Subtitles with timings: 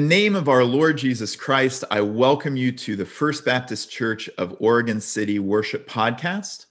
[0.00, 3.90] In the name of our Lord Jesus Christ, I welcome you to the First Baptist
[3.90, 6.64] Church of Oregon City Worship Podcast.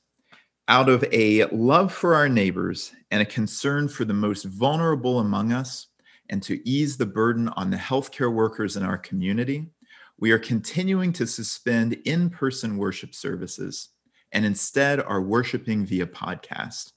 [0.67, 5.53] Out of a love for our neighbors and a concern for the most vulnerable among
[5.53, 5.89] us,
[6.31, 9.68] and to ease the burden on the healthcare workers in our community,
[10.18, 13.89] we are continuing to suspend in person worship services
[14.31, 16.94] and instead are worshiping via podcast.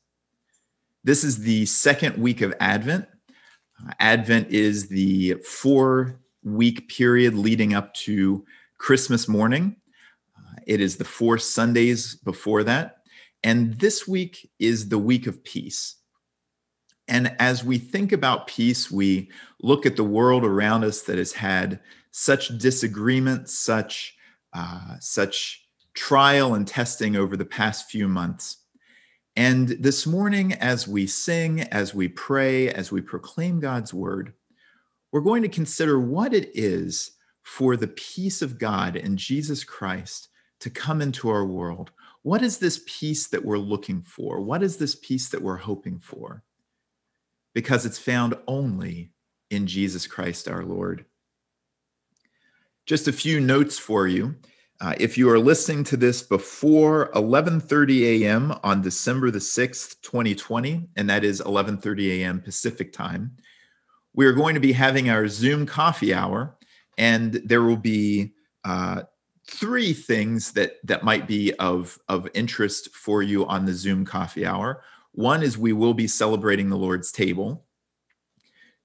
[1.04, 3.06] This is the second week of Advent,
[3.87, 8.44] uh, Advent is the four week period leading up to
[8.78, 9.76] Christmas morning.
[10.36, 12.98] Uh, it is the four Sundays before that.
[13.44, 15.97] And this week is the week of peace.
[17.08, 19.30] And as we think about peace, we
[19.60, 21.80] look at the world around us that has had
[22.12, 24.16] such disagreement, such,
[24.53, 28.59] uh, such trial and testing over the past few months.
[29.34, 34.34] And this morning, as we sing, as we pray, as we proclaim God's word,
[35.12, 37.12] we're going to consider what it is
[37.43, 40.28] for the peace of God and Jesus Christ
[40.61, 41.91] to come into our world.
[42.23, 44.41] What is this peace that we're looking for?
[44.41, 46.43] What is this peace that we're hoping for?
[47.53, 49.12] Because it's found only
[49.51, 51.05] in Jesus Christ our Lord.
[52.87, 54.36] Just a few notes for you.
[54.81, 58.53] Uh, if you are listening to this before 11:30 a.m.
[58.65, 62.41] on December the 6th, 2020, and that is 11:30 a.m.
[62.41, 63.36] Pacific time,
[64.14, 66.56] we are going to be having our Zoom coffee hour,
[66.98, 68.32] and there will be
[68.64, 69.03] uh,
[69.48, 74.47] three things that that might be of of interest for you on the Zoom coffee
[74.47, 74.82] hour.
[75.12, 77.64] One is we will be celebrating the Lord's table.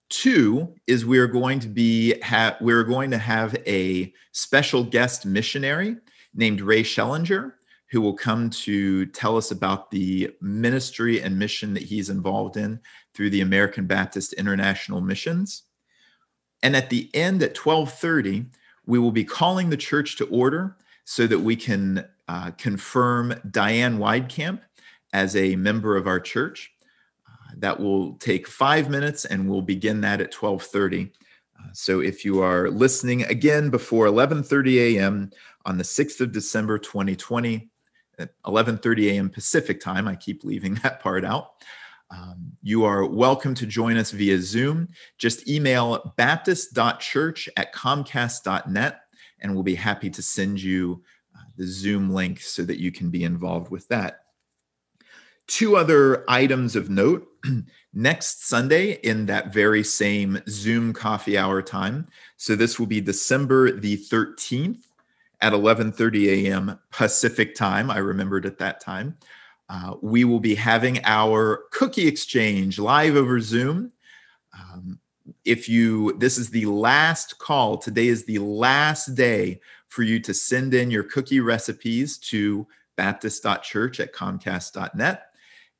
[0.09, 5.25] Two is we are going to be ha- we're going to have a special guest
[5.25, 5.97] missionary
[6.33, 7.53] named Ray Schellinger
[7.89, 12.79] who will come to tell us about the ministry and mission that he's involved in
[13.17, 15.63] through the American Baptist International Missions.
[16.61, 18.45] And at the end at 12:30,
[18.85, 23.97] we will be calling the church to order so that we can uh, confirm Diane
[23.97, 24.61] Weidkamp
[25.13, 26.71] as a member of our church
[27.55, 31.11] that will take five minutes and we'll begin that at 1230.
[31.59, 35.31] Uh, so if you are listening again before 11:30 a.m.
[35.65, 37.67] on the 6th of December 2020
[38.19, 39.29] at 11:30 a.m.
[39.31, 41.53] Pacific time, I keep leaving that part out.
[42.09, 44.87] Um, you are welcome to join us via Zoom.
[45.17, 49.01] Just email baptist.church at comcast.net
[49.39, 51.03] and we'll be happy to send you
[51.35, 54.21] uh, the Zoom link so that you can be involved with that.
[55.47, 57.27] Two other items of note.
[57.93, 63.71] Next Sunday, in that very same Zoom coffee hour time, so this will be December
[63.71, 64.83] the 13th
[65.41, 66.79] at 11:30 a.m.
[66.91, 67.89] Pacific time.
[67.89, 69.17] I remembered at that time.
[69.69, 73.91] Uh, we will be having our cookie exchange live over Zoom.
[74.53, 74.99] Um,
[75.43, 77.77] if you, this is the last call.
[77.77, 79.59] Today is the last day
[79.89, 82.65] for you to send in your cookie recipes to
[82.95, 85.23] baptist.church at comcast.net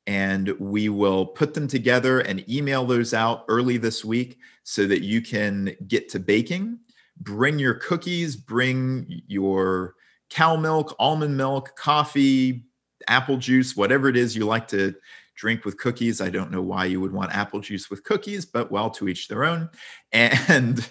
[0.08, 5.02] and we will put them together and email those out early this week so that
[5.02, 6.78] you can get to baking.
[7.20, 9.96] Bring your cookies, bring your
[10.30, 12.64] cow milk, almond milk, coffee,
[13.06, 14.94] apple juice, whatever it is you like to
[15.36, 16.20] drink with cookies.
[16.20, 19.28] I don't know why you would want apple juice with cookies, but well, to each
[19.28, 19.70] their own.
[20.12, 20.90] And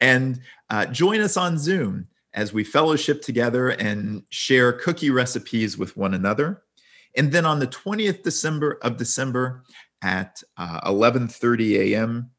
[0.00, 0.40] and
[0.70, 6.14] uh, join us on Zoom as we fellowship together and share cookie recipes with one
[6.14, 6.62] another.
[7.16, 9.62] And then on the 20th December of December
[10.02, 12.30] at uh, 11:30 a.m.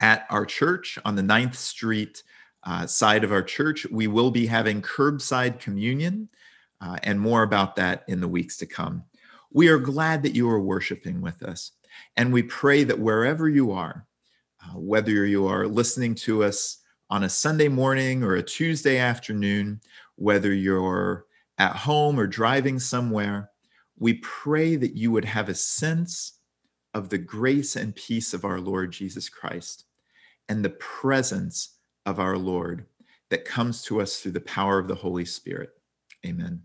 [0.00, 2.22] at our church on the 9th Street
[2.64, 6.28] uh, side of our church, we will be having curbside communion,
[6.80, 9.04] uh, and more about that in the weeks to come.
[9.52, 11.72] We are glad that you are worshiping with us,
[12.16, 14.06] and we pray that wherever you are,
[14.62, 16.78] uh, whether you are listening to us
[17.08, 19.80] on a Sunday morning or a Tuesday afternoon,
[20.16, 21.26] whether you're
[21.58, 23.50] at home or driving somewhere,
[23.98, 26.38] we pray that you would have a sense
[26.94, 29.84] of the grace and peace of our Lord Jesus Christ
[30.48, 32.86] and the presence of our Lord
[33.28, 35.70] that comes to us through the power of the Holy Spirit.
[36.26, 36.62] Amen.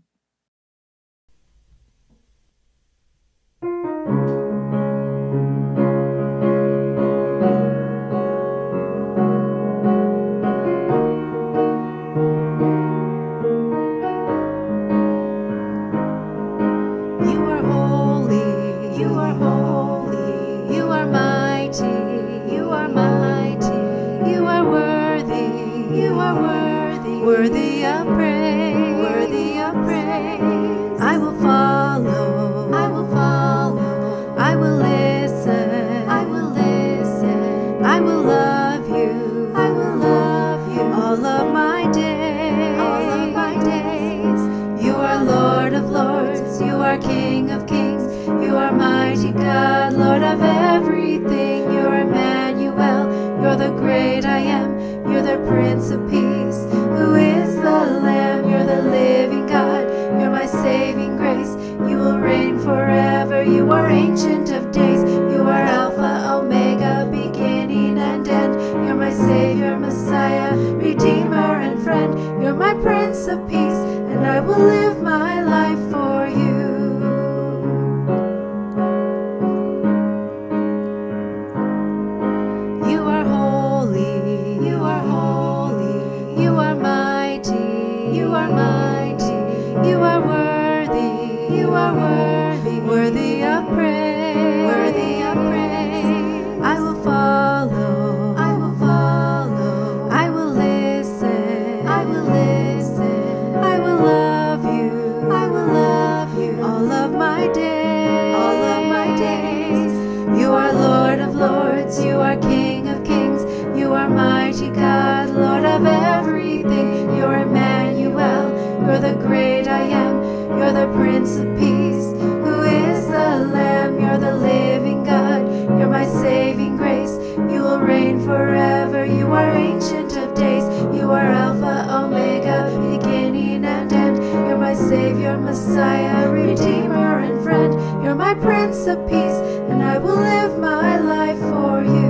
[114.74, 117.16] God, Lord of everything.
[117.16, 118.50] You're Emmanuel,
[118.84, 122.12] you're the great I am, you're the Prince of Peace.
[122.44, 124.00] Who is the Lamb?
[124.00, 125.46] You're the living God,
[125.78, 127.16] you're my saving grace.
[127.52, 133.92] You will reign forever, you are ancient of days, you are Alpha, Omega, beginning and
[133.92, 134.16] end.
[134.48, 137.74] You're my Savior, Messiah, Redeemer, and friend.
[138.02, 142.05] You're my Prince of Peace, and I will live my life for you.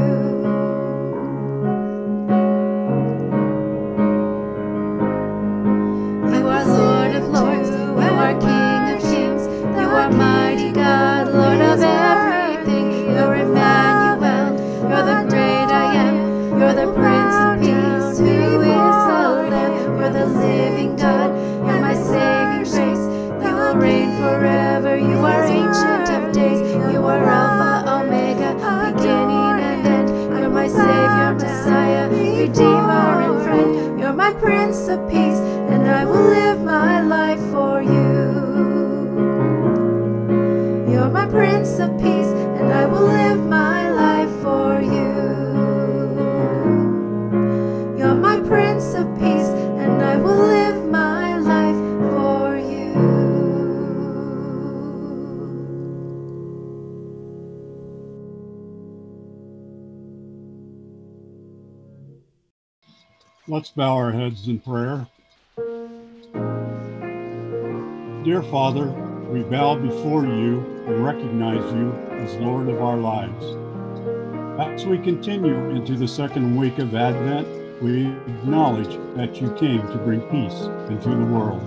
[32.47, 33.99] Redeemer, and friend.
[33.99, 35.41] You're my Prince of Peace,
[35.73, 38.23] and I will live my life for you.
[40.89, 43.46] You're my Prince of Peace, and I will live
[63.49, 65.07] Let's bow our heads in prayer.
[68.25, 68.89] Dear Father,
[69.31, 73.45] we bow before you and recognize you as Lord of our lives.
[74.61, 77.47] As we continue into the second week of Advent,
[77.81, 81.63] we acknowledge that you came to bring peace into the world.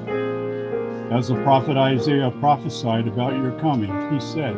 [1.14, 4.58] As the prophet Isaiah prophesied about your coming, he said,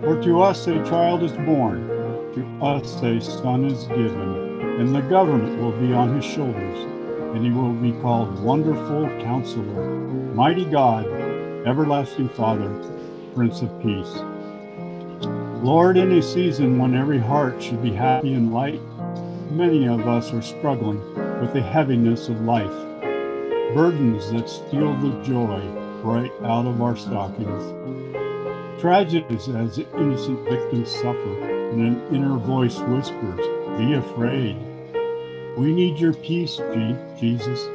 [0.00, 1.86] For to us a child is born,
[2.34, 6.78] to us a son is given and the government will be on his shoulders,
[7.34, 9.98] and he will be called Wonderful Counselor,
[10.34, 11.06] Mighty God,
[11.66, 12.70] Everlasting Father,
[13.34, 14.22] Prince of Peace.
[15.62, 18.80] Lord, in a season when every heart should be happy and light,
[19.50, 20.98] many of us are struggling
[21.40, 22.72] with the heaviness of life,
[23.74, 25.60] burdens that steal the joy
[26.02, 27.62] right out of our stockings.
[28.80, 33.44] Tragedies as innocent victims suffer, and an inner voice whispers,
[33.80, 34.56] Be afraid.
[35.56, 36.60] We need your peace,
[37.18, 37.66] Jesus.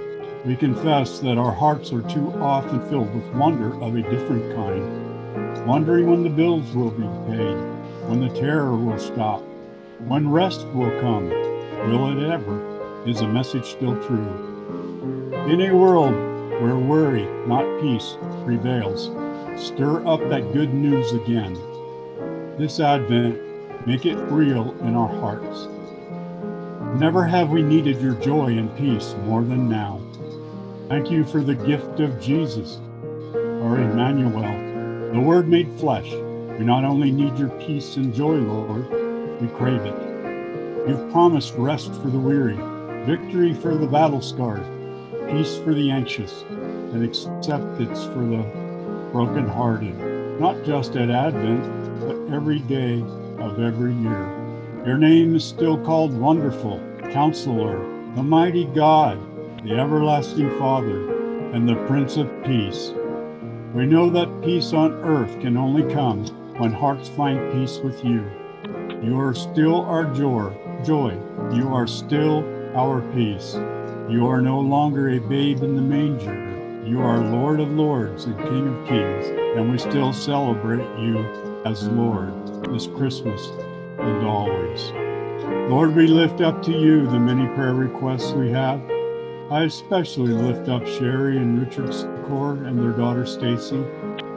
[0.45, 5.65] We confess that our hearts are too often filled with wonder of a different kind,
[5.65, 7.57] wondering when the bills will be paid,
[8.07, 9.41] when the terror will stop,
[10.07, 11.27] when rest will come.
[11.89, 13.03] Will it ever?
[13.07, 15.33] Is the message still true?
[15.47, 16.13] In a world
[16.61, 19.05] where worry, not peace, prevails,
[19.59, 21.55] stir up that good news again.
[22.59, 25.67] This Advent, make it real in our hearts.
[26.99, 29.99] Never have we needed your joy and peace more than now.
[30.87, 32.79] Thank you for the gift of Jesus,
[33.33, 36.09] our Emmanuel, the Word made flesh.
[36.57, 38.89] We not only need your peace and joy, Lord,
[39.41, 40.87] we crave it.
[40.87, 42.55] You've promised rest for the weary,
[43.05, 44.63] victory for the battle scarred,
[45.29, 48.45] peace for the anxious, and acceptance for the
[49.11, 53.01] brokenhearted, not just at Advent, but every day
[53.37, 54.44] of every year.
[54.85, 56.79] Your name is still called Wonderful,
[57.11, 57.79] Counselor,
[58.13, 59.19] the Mighty God,
[59.63, 62.93] the Everlasting Father, and the Prince of Peace.
[63.73, 66.27] We know that peace on earth can only come
[66.59, 68.29] when hearts find peace with you.
[69.01, 70.55] You are still our joy.
[70.85, 71.17] Joy.
[71.51, 73.55] You are still our peace.
[74.07, 76.85] You are no longer a babe in the manger.
[76.85, 79.25] You are Lord of Lords and King of Kings,
[79.57, 81.25] and we still celebrate you
[81.65, 82.31] as Lord
[82.71, 83.49] this Christmas
[83.99, 84.91] and always.
[85.69, 88.81] Lord, we lift up to you the many prayer requests we have.
[89.51, 93.83] I especially lift up Sherry and Richard Secor and their daughter Stacy.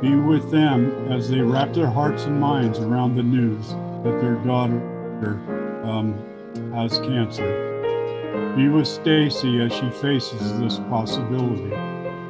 [0.00, 3.68] Be with them as they wrap their hearts and minds around the news
[4.04, 4.80] that their daughter
[5.84, 6.14] um,
[6.74, 8.54] has cancer.
[8.54, 11.70] Be with Stacy as she faces this possibility.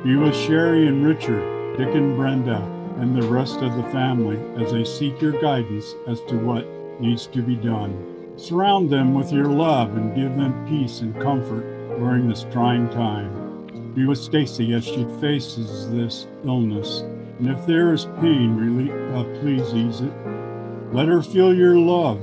[0.05, 2.63] Be with Sherry and Richard, Dick and Brenda,
[2.99, 6.65] and the rest of the family as they seek your guidance as to what
[7.01, 8.35] needs to be done.
[8.37, 11.63] Surround them with your love and give them peace and comfort
[11.99, 13.93] during this trying time.
[13.95, 17.01] Be with Stacy as she faces this illness,
[17.39, 20.13] and if there is pain, really, uh, please ease it.
[20.93, 22.21] Let her feel your love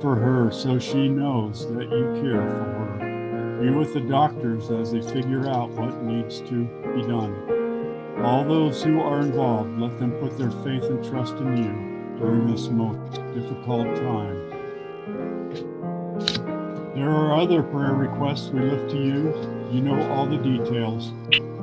[0.00, 3.60] for her so she knows that you care for her.
[3.60, 7.34] Be with the doctors as they figure out what needs to be done.
[8.22, 12.46] All those who are involved, let them put their faith and trust in you during
[12.50, 14.50] this most difficult time.
[16.94, 19.34] There are other prayer requests we lift to you.
[19.70, 21.10] You know all the details.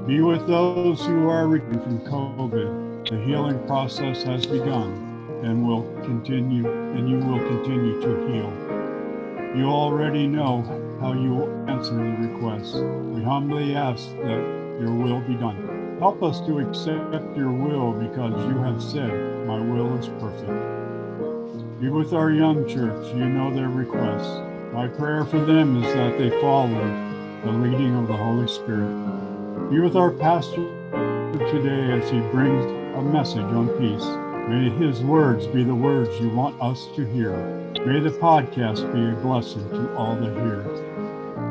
[0.07, 3.09] Be with those who are recovering from COVID.
[3.09, 9.57] The healing process has begun and will continue, and you will continue to heal.
[9.57, 10.61] You already know
[11.01, 12.75] how you will answer the requests.
[12.75, 15.97] We humbly ask that your will be done.
[15.99, 19.11] Help us to accept your will because you have said,
[19.45, 20.84] My will is perfect.
[21.79, 23.13] Be with our young church.
[23.13, 24.39] You know their requests.
[24.71, 26.69] My prayer for them is that they follow
[27.43, 28.89] the leading of the Holy Spirit.
[29.69, 30.63] Be with our pastor
[31.51, 32.63] today as he brings
[32.95, 34.05] a message on peace.
[34.47, 37.35] May his words be the words you want us to hear.
[37.85, 40.63] May the podcast be a blessing to all that hear.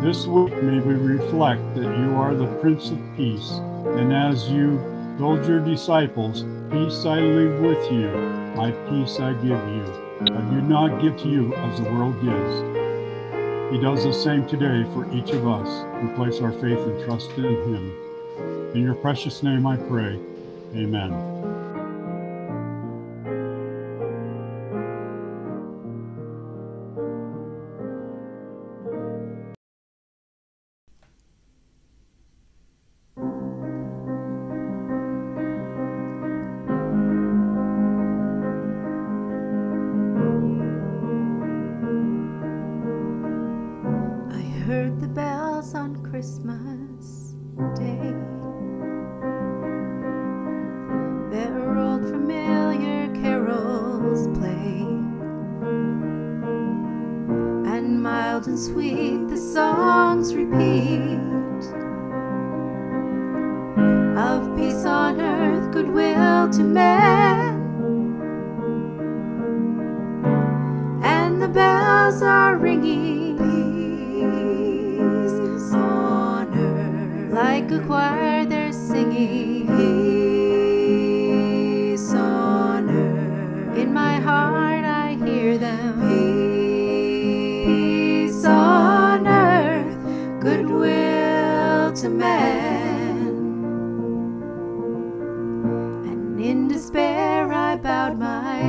[0.01, 3.51] This week may we reflect that you are the Prince of Peace,
[3.99, 4.79] and as you
[5.19, 8.09] told your disciples, Peace I leave with you,
[8.57, 10.04] my peace I give you.
[10.33, 13.73] I do not give to you as the world gives.
[13.75, 17.31] He does the same today for each of us who place our faith and trust
[17.33, 18.73] in Him.
[18.75, 20.19] In your precious name I pray.
[20.75, 21.54] Amen.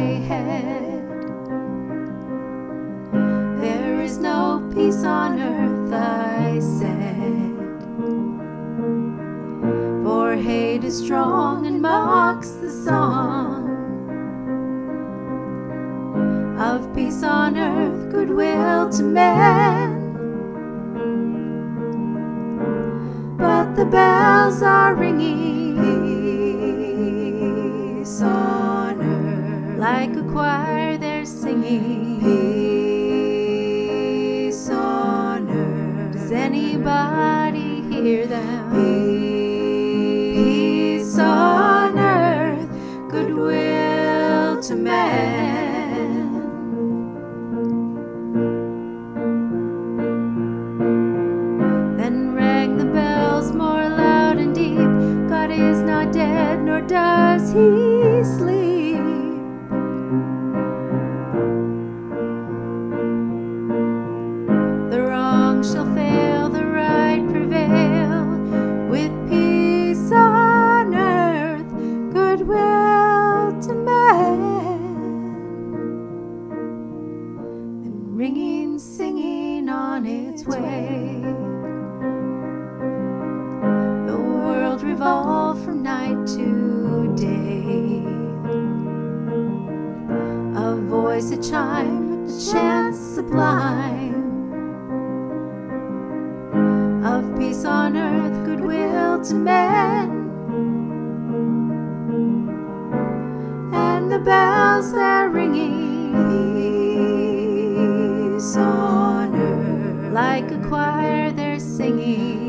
[0.06, 1.10] Head.
[3.60, 7.56] There is no peace on earth, I said.
[10.04, 13.66] For hate is strong and mocks the song
[16.60, 20.14] of peace on earth, goodwill to men.
[23.38, 25.56] But the bells are ringing
[29.86, 32.15] like a choir they're singing
[93.26, 94.14] sublime.
[97.04, 100.10] Of peace on earth, goodwill to men.
[103.74, 106.14] And the bells they're ringing,
[108.36, 112.45] peace on earth, like a choir they're singing,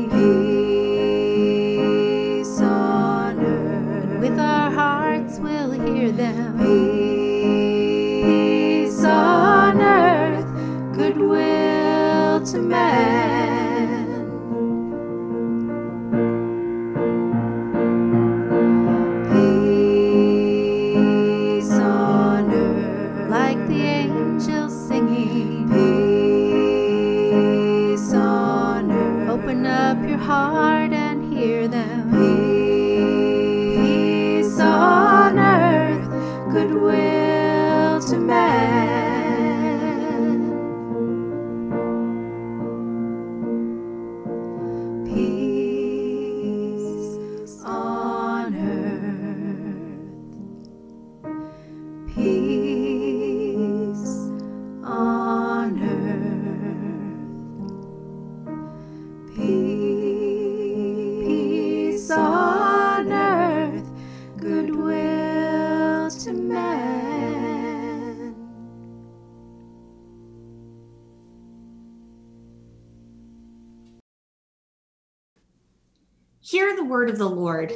[77.17, 77.71] of the Lord.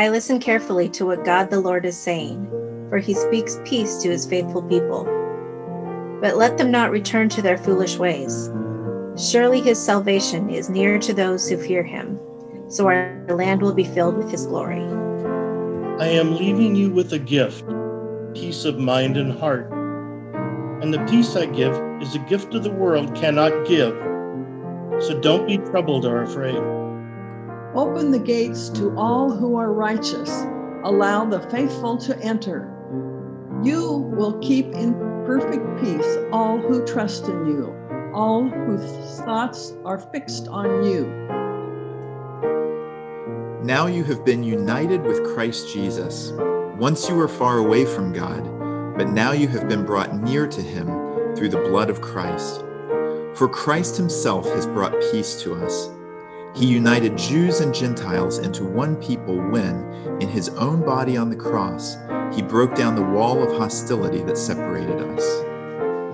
[0.00, 2.44] I listen carefully to what God the Lord is saying,
[2.88, 5.04] for he speaks peace to his faithful people.
[6.20, 8.50] But let them not return to their foolish ways.
[9.16, 12.18] Surely his salvation is near to those who fear him,
[12.68, 14.82] so our land will be filled with his glory.
[16.00, 17.64] I am leaving you with a gift,
[18.34, 19.72] peace of mind and heart.
[20.82, 23.94] And the peace I give is a gift the world cannot give.
[25.00, 26.87] So don't be troubled or afraid.
[27.78, 30.28] Open the gates to all who are righteous.
[30.82, 32.68] Allow the faithful to enter.
[33.62, 37.72] You will keep in perfect peace all who trust in you,
[38.12, 41.06] all whose thoughts are fixed on you.
[43.62, 46.32] Now you have been united with Christ Jesus.
[46.80, 48.42] Once you were far away from God,
[48.98, 50.86] but now you have been brought near to him
[51.36, 52.64] through the blood of Christ.
[53.36, 55.90] For Christ himself has brought peace to us.
[56.58, 59.84] He united Jews and Gentiles into one people when,
[60.20, 61.96] in his own body on the cross,
[62.34, 65.24] he broke down the wall of hostility that separated us.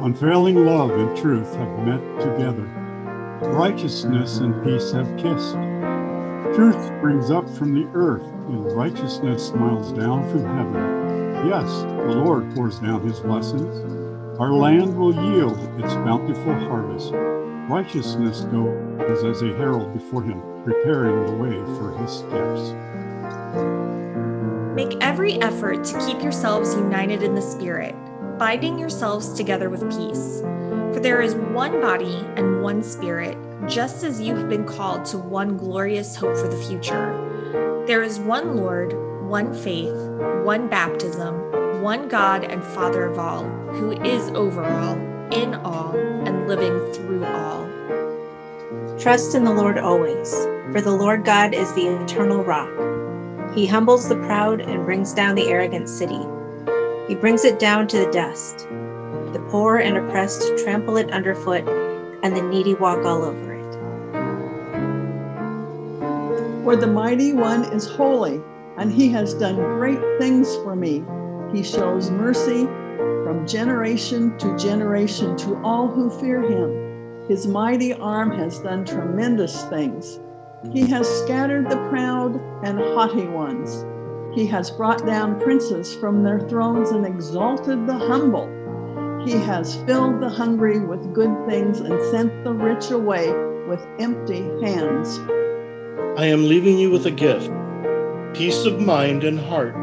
[0.02, 2.68] Unfailing love and truth have met together.
[3.40, 5.54] Righteousness and peace have kissed.
[6.54, 11.48] Truth springs up from the earth, and righteousness smiles down from heaven.
[11.48, 13.78] Yes, the Lord pours down his blessings.
[14.38, 17.12] Our land will yield its bountiful harvest.
[17.14, 22.74] Righteousness goes as a herald before him, preparing the way for his steps.
[24.74, 27.94] Make every effort to keep yourselves united in the Spirit,
[28.38, 30.40] binding yourselves together with peace.
[30.92, 33.36] For there is one body and one Spirit,
[33.68, 37.84] just as you have been called to one glorious hope for the future.
[37.86, 38.94] There is one Lord,
[39.28, 39.94] one faith,
[40.42, 44.96] one baptism, one God and Father of all, who is over all,
[45.32, 47.53] in all, and living through all.
[48.98, 50.32] Trust in the Lord always,
[50.70, 52.70] for the Lord God is the eternal rock.
[53.52, 56.20] He humbles the proud and brings down the arrogant city.
[57.08, 58.68] He brings it down to the dust.
[59.32, 61.68] The poor and oppressed trample it underfoot,
[62.22, 63.74] and the needy walk all over it.
[66.62, 68.40] For the mighty one is holy,
[68.76, 71.04] and he has done great things for me.
[71.52, 72.66] He shows mercy
[73.24, 76.83] from generation to generation to all who fear him.
[77.28, 80.20] His mighty arm has done tremendous things.
[80.74, 83.84] He has scattered the proud and haughty ones.
[84.34, 88.46] He has brought down princes from their thrones and exalted the humble.
[89.24, 93.32] He has filled the hungry with good things and sent the rich away
[93.68, 95.18] with empty hands.
[96.18, 97.50] I am leaving you with a gift,
[98.34, 99.74] peace of mind and heart.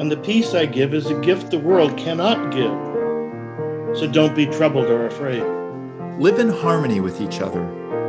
[0.00, 3.98] And the peace I give is a gift the world cannot give.
[3.98, 5.57] So don't be troubled or afraid.
[6.18, 7.64] Live in harmony with each other.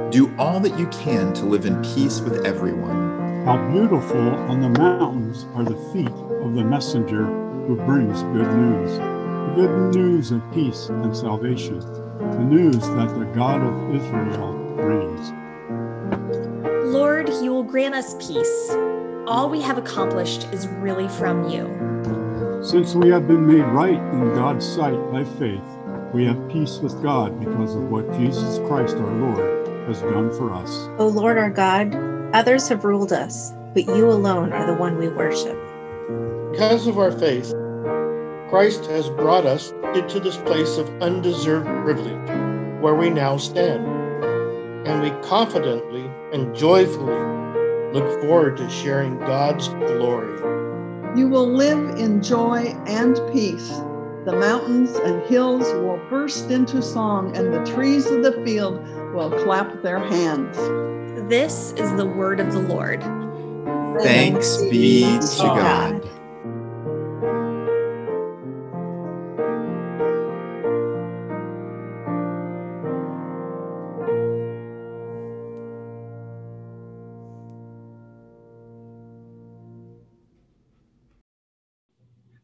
[0.10, 3.46] Do all that you can to live in peace with everyone.
[3.46, 4.18] How beautiful
[4.50, 6.10] on the mountains are the feet
[6.42, 7.26] of the messenger
[7.68, 8.98] who brings good news.
[8.98, 11.82] The good news of peace and salvation,
[12.18, 15.32] the news that the God of Israel brings.
[16.92, 18.72] Lord, you will grant us peace.
[19.28, 21.68] all we have accomplished is really from you.
[22.64, 25.62] Since we have been made right in God's sight by faith,
[26.14, 30.52] we have peace with God because of what Jesus Christ our Lord has done for
[30.52, 30.90] us.
[30.98, 31.94] O Lord our God,
[32.34, 35.58] others have ruled us, but you alone are the one we worship.
[36.52, 37.54] Because of our faith,
[38.50, 43.86] Christ has brought us into this place of undeserved privilege where we now stand.
[44.88, 47.14] And we confidently and joyfully
[47.94, 50.40] look forward to sharing God's glory.
[51.16, 53.70] You will live in joy and peace.
[54.30, 58.80] The mountains and hills will burst into song, and the trees of the field
[59.12, 60.56] will clap their hands.
[61.28, 63.02] This is the word of the Lord.
[64.04, 66.08] Thanks be to God.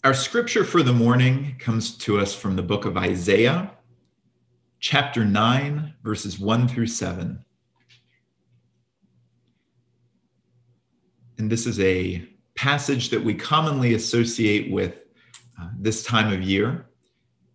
[0.05, 3.71] Our scripture for the morning comes to us from the book of Isaiah,
[4.79, 7.43] chapter 9, verses 1 through 7.
[11.39, 14.93] And this is a passage that we commonly associate with
[15.59, 16.85] uh, this time of year.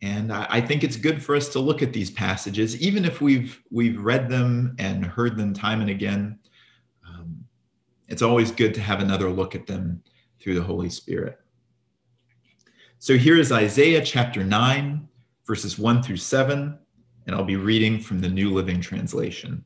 [0.02, 3.20] And I, I think it's good for us to look at these passages, even if
[3.20, 6.40] we've we've read them and heard them time and again.
[7.08, 7.44] Um,
[8.08, 10.02] it's always good to have another look at them
[10.40, 11.38] through the Holy Spirit.
[13.02, 15.08] So here is Isaiah chapter 9,
[15.46, 16.78] verses 1 through 7,
[17.26, 19.64] and I'll be reading from the New Living Translation.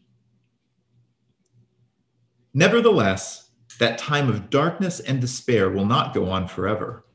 [2.54, 7.06] Nevertheless, that time of darkness and despair will not go on forever.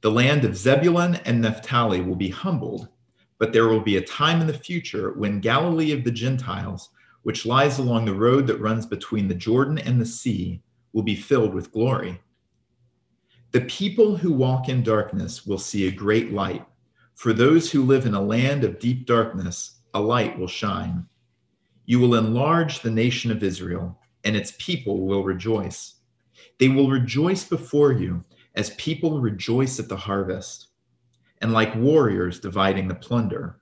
[0.00, 2.88] The land of Zebulun and Naphtali will be humbled,
[3.36, 6.88] but there will be a time in the future when Galilee of the Gentiles,
[7.20, 10.62] which lies along the road that runs between the Jordan and the sea,
[10.94, 12.18] will be filled with glory.
[13.52, 16.64] The people who walk in darkness will see a great light.
[17.14, 21.04] For those who live in a land of deep darkness, a light will shine.
[21.84, 25.96] You will enlarge the nation of Israel, and its people will rejoice.
[26.60, 28.22] They will rejoice before you
[28.54, 30.68] as people rejoice at the harvest,
[31.42, 33.60] and like warriors dividing the plunder.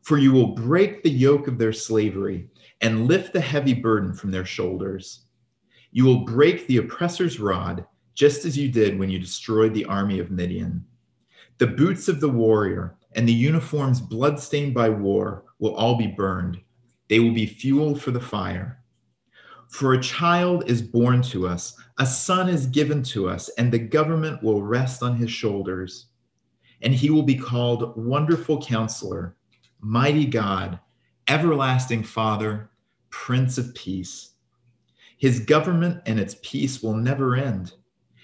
[0.00, 2.48] For you will break the yoke of their slavery
[2.80, 5.26] and lift the heavy burden from their shoulders.
[5.92, 10.18] You will break the oppressor's rod just as you did when you destroyed the army
[10.18, 10.84] of Midian.
[11.58, 16.60] The boots of the warrior and the uniforms bloodstained by war will all be burned.
[17.08, 18.78] They will be fuel for the fire.
[19.68, 23.78] For a child is born to us, a son is given to us, and the
[23.78, 26.06] government will rest on his shoulders.
[26.82, 29.36] And he will be called Wonderful Counselor,
[29.80, 30.78] Mighty God,
[31.28, 32.70] Everlasting Father,
[33.10, 34.30] Prince of Peace.
[35.16, 37.72] His government and its peace will never end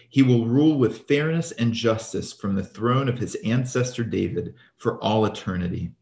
[0.09, 5.03] he will rule with fairness and justice from the throne of his ancestor David for
[5.03, 5.93] all eternity.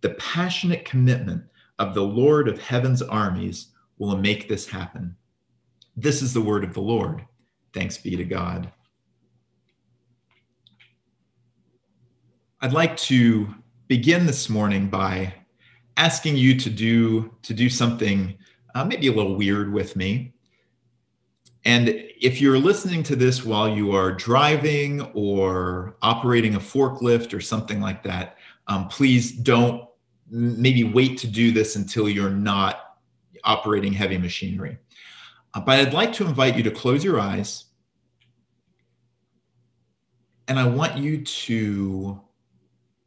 [0.00, 1.44] The passionate commitment
[1.78, 5.16] of the Lord of heaven's armies will make this happen.
[5.96, 7.24] This is the word of the Lord.
[7.72, 8.72] Thanks be to God.
[12.60, 13.54] I'd like to
[13.88, 15.34] begin this morning by
[15.96, 18.36] asking you to do to do something
[18.74, 20.33] uh, maybe a little weird with me.
[21.64, 21.88] And
[22.20, 27.80] if you're listening to this while you are driving or operating a forklift or something
[27.80, 29.88] like that, um, please don't
[30.30, 32.96] maybe wait to do this until you're not
[33.44, 34.78] operating heavy machinery.
[35.54, 37.64] Uh, but I'd like to invite you to close your eyes.
[40.48, 42.20] And I want you to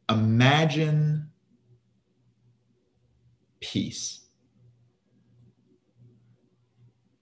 [0.08, 1.30] imagine
[3.60, 4.17] peace.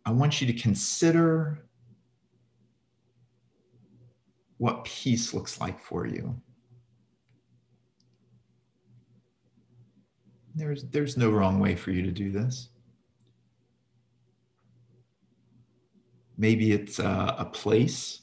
[0.07, 1.67] I want you to consider
[4.59, 6.41] what peace looks like for you.
[10.55, 12.69] There's, there's no wrong way for you to do this.
[16.39, 18.23] Maybe it's a, a place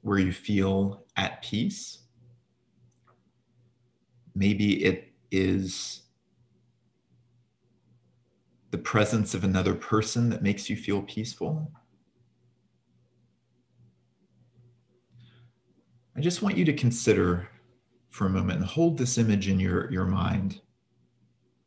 [0.00, 1.98] where you feel at peace.
[4.34, 6.07] Maybe it is
[8.70, 11.70] the presence of another person that makes you feel peaceful.
[16.16, 17.48] I just want you to consider
[18.10, 20.60] for a moment and hold this image in your, your mind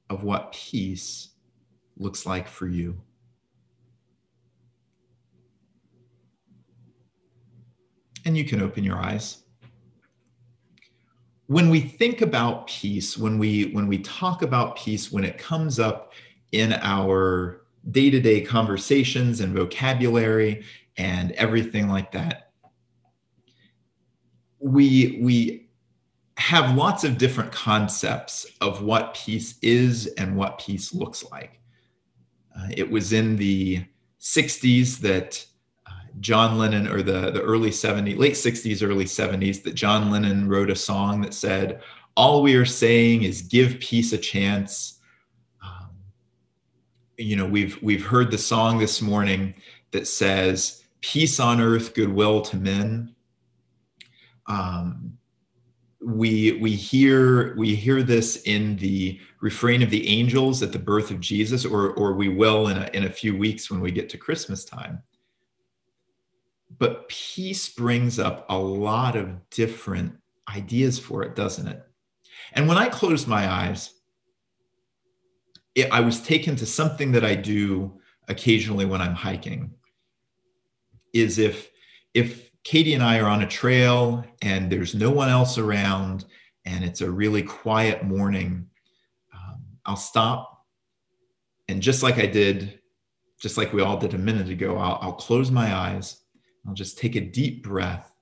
[0.09, 1.29] of what peace
[1.97, 2.99] looks like for you.
[8.25, 9.43] And you can open your eyes.
[11.47, 15.79] When we think about peace, when we when we talk about peace, when it comes
[15.79, 16.13] up
[16.51, 20.63] in our day to day conversations and vocabulary
[20.97, 22.51] and everything like that.
[24.59, 25.69] We, we
[26.37, 31.59] have lots of different concepts of what peace is and what peace looks like.
[32.55, 33.85] Uh, it was in the
[34.19, 35.45] 60s that
[35.87, 40.47] uh, John Lennon, or the, the early 70s, late 60s, early 70s, that John Lennon
[40.47, 41.81] wrote a song that said,
[42.15, 44.99] All we are saying is give peace a chance.
[47.21, 49.53] You know, we've, we've heard the song this morning
[49.91, 53.15] that says, Peace on earth, goodwill to men.
[54.47, 55.17] Um,
[56.03, 61.11] we we hear we hear this in the refrain of the angels at the birth
[61.11, 64.09] of Jesus, or or we will in a, in a few weeks when we get
[64.09, 65.01] to Christmas time.
[66.79, 70.17] But peace brings up a lot of different
[70.49, 71.83] ideas for it, doesn't it?
[72.53, 73.93] And when I close my eyes,
[75.75, 79.71] it, I was taken to something that I do occasionally when I'm hiking.
[81.13, 81.69] Is if
[82.13, 86.25] if Katie and I are on a trail and there's no one else around
[86.65, 88.67] and it's a really quiet morning,
[89.33, 90.65] um, I'll stop.
[91.67, 92.79] And just like I did,
[93.41, 96.17] just like we all did a minute ago, I'll, I'll close my eyes.
[96.67, 98.13] I'll just take a deep breath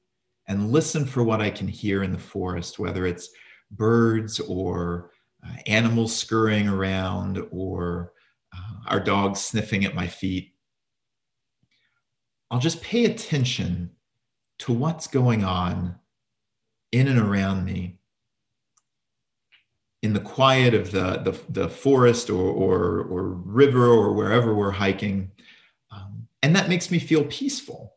[0.47, 3.29] and listen for what I can hear in the forest, whether it's
[3.71, 5.11] birds or
[5.45, 8.13] uh, animals scurrying around or
[8.55, 10.53] uh, our dogs sniffing at my feet.
[12.51, 13.91] I'll just pay attention
[14.59, 15.95] to what's going on
[16.91, 17.99] in and around me
[20.01, 24.71] in the quiet of the, the, the forest or, or, or, river or wherever we're
[24.71, 25.29] hiking.
[25.91, 27.95] Um, and that makes me feel peaceful.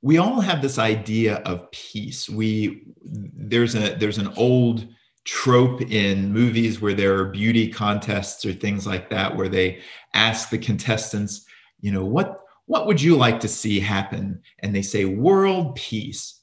[0.00, 2.28] We all have this idea of peace.
[2.28, 4.88] We, there's, a, there's an old
[5.26, 9.80] trope in movies where there are beauty contests or things like that, where they
[10.14, 11.44] ask the contestants,
[11.80, 14.40] you know, what, what would you like to see happen?
[14.60, 16.40] And they say, world peace.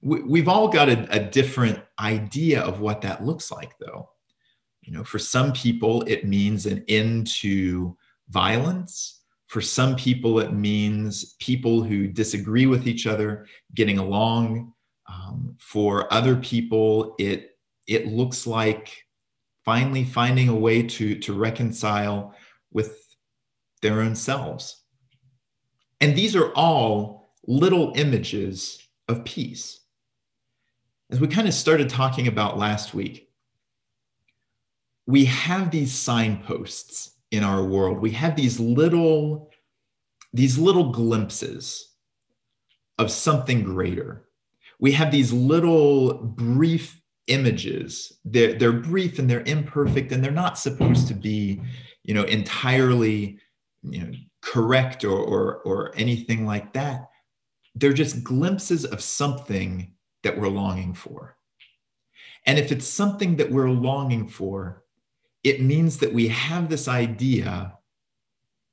[0.00, 4.10] We've all got a, a different idea of what that looks like, though.
[4.82, 7.96] You know, for some people, it means an end to
[8.28, 9.22] violence.
[9.48, 14.72] For some people, it means people who disagree with each other getting along.
[15.06, 17.47] Um, for other people, it
[17.88, 19.04] it looks like
[19.64, 22.34] finally finding a way to to reconcile
[22.70, 23.16] with
[23.82, 24.84] their own selves.
[26.00, 29.80] And these are all little images of peace.
[31.10, 33.30] As we kind of started talking about last week,
[35.06, 37.98] we have these signposts in our world.
[37.98, 39.50] We have these little
[40.34, 41.94] these little glimpses
[42.98, 44.28] of something greater.
[44.78, 46.97] We have these little brief
[47.28, 48.18] images.
[48.24, 51.62] They're, they're brief and they're imperfect and they're not supposed to be,
[52.04, 53.38] you know, entirely,
[53.82, 57.10] you know, correct or, or, or anything like that.
[57.74, 61.36] They're just glimpses of something that we're longing for.
[62.46, 64.84] And if it's something that we're longing for,
[65.44, 67.74] it means that we have this idea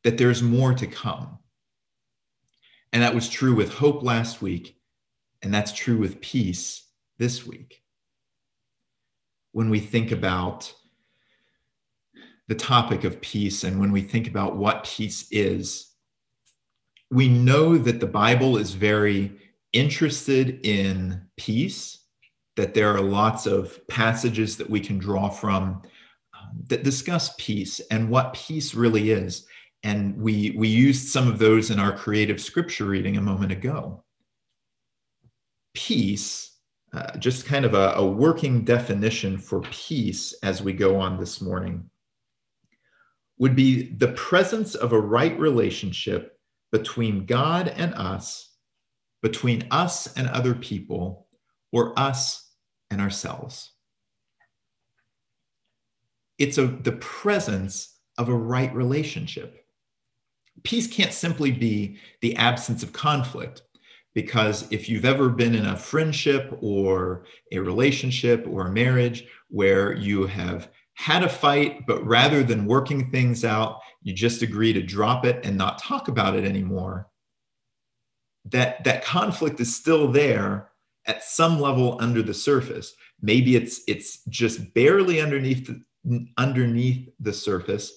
[0.03, 1.39] that there's more to come.
[2.93, 4.77] And that was true with hope last week,
[5.41, 6.85] and that's true with peace
[7.17, 7.83] this week.
[9.55, 10.73] When we think about
[12.49, 15.93] the topic of peace and when we think about what peace is,
[17.09, 19.31] we know that the Bible is very
[19.71, 21.99] interested in peace,
[22.57, 25.81] that there are lots of passages that we can draw from
[26.33, 29.47] um, that discuss peace and what peace really is.
[29.83, 34.03] And we, we used some of those in our creative scripture reading a moment ago.
[35.73, 36.54] Peace,
[36.95, 41.41] uh, just kind of a, a working definition for peace as we go on this
[41.41, 41.89] morning
[43.37, 46.39] would be the presence of a right relationship
[46.71, 48.53] between God and us,
[49.21, 51.27] between us and other people,
[51.73, 52.49] or us
[52.89, 53.73] and ourselves.
[56.37, 59.65] It's a, the presence of a right relationship.
[60.63, 63.63] Peace can't simply be the absence of conflict,
[64.15, 69.93] because if you've ever been in a friendship or a relationship or a marriage where
[69.93, 74.81] you have had a fight, but rather than working things out, you just agree to
[74.81, 77.09] drop it and not talk about it anymore.
[78.45, 80.69] That, that conflict is still there
[81.05, 82.95] at some level under the surface.
[83.21, 87.91] Maybe it's, it's just barely underneath the, underneath the surface.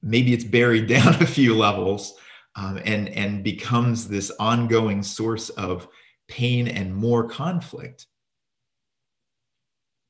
[0.00, 2.14] Maybe it's buried down a few levels
[2.56, 5.88] um, and, and becomes this ongoing source of
[6.28, 8.06] pain and more conflict.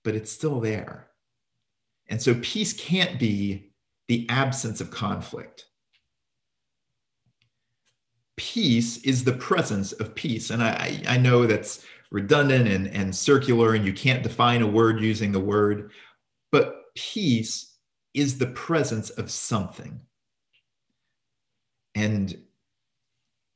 [0.05, 1.09] But it's still there.
[2.09, 3.72] And so peace can't be
[4.09, 5.66] the absence of conflict.
[8.37, 10.50] peace is the presence of peace.
[10.50, 15.00] And I, I know that's redundant and, and circular, and you can't define a word
[15.00, 15.92] using the word,
[16.50, 17.76] but peace
[18.14, 20.00] is the presence of something.
[21.94, 22.37] And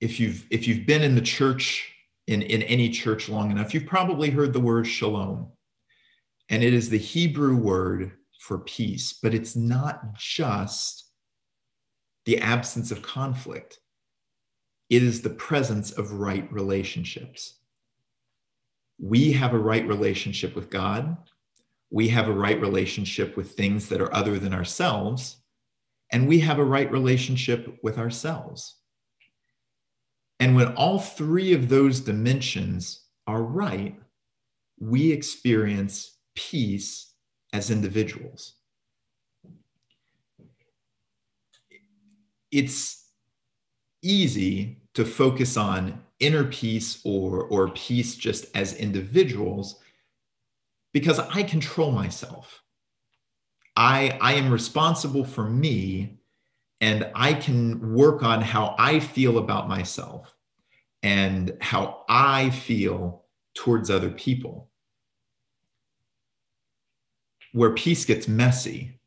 [0.00, 1.92] if you've if you've been in the church
[2.26, 5.48] in, in any church long enough, you've probably heard the word shalom.
[6.48, 11.10] And it is the Hebrew word for peace, but it's not just
[12.24, 13.80] the absence of conflict.
[14.88, 17.58] It is the presence of right relationships.
[18.98, 21.16] We have a right relationship with God.
[21.90, 25.36] We have a right relationship with things that are other than ourselves.
[26.12, 28.76] And we have a right relationship with ourselves.
[30.38, 33.98] And when all three of those dimensions are right,
[34.78, 37.14] we experience peace
[37.52, 38.54] as individuals.
[42.52, 43.06] It's
[44.02, 49.80] easy to focus on inner peace or, or peace just as individuals
[50.92, 52.62] because I control myself.
[53.76, 56.18] I, I am responsible for me
[56.80, 60.34] and I can work on how I feel about myself
[61.02, 63.24] and how I feel
[63.54, 64.70] towards other people.
[67.52, 69.00] Where peace gets messy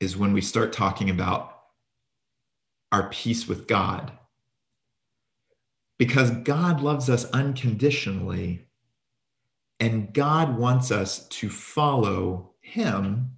[0.00, 1.60] is when we start talking about
[2.92, 4.12] our peace with God.
[5.98, 8.66] Because God loves us unconditionally,
[9.78, 13.32] and God wants us to follow Him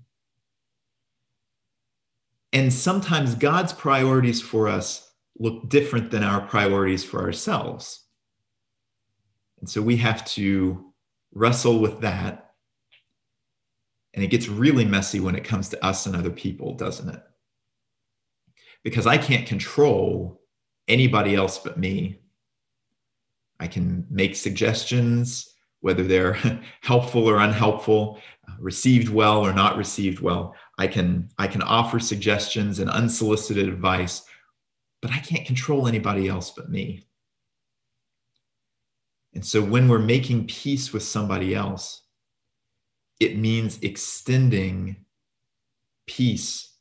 [2.53, 8.05] and sometimes God's priorities for us look different than our priorities for ourselves.
[9.61, 10.93] And so we have to
[11.33, 12.51] wrestle with that.
[14.13, 17.23] And it gets really messy when it comes to us and other people, doesn't it?
[18.83, 20.43] Because I can't control
[20.89, 22.21] anybody else but me.
[23.59, 25.52] I can make suggestions,
[25.83, 26.33] whether they're
[26.81, 28.19] helpful or unhelpful,
[28.59, 30.55] received well or not received well.
[30.79, 34.23] I can I can offer suggestions and unsolicited advice,
[35.03, 37.05] but I can't control anybody else but me.
[39.35, 42.03] And so when we're making peace with somebody else,
[43.21, 44.97] it means extending
[46.07, 46.75] peace